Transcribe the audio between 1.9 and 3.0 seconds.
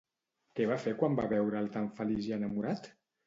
feliç i enamorat?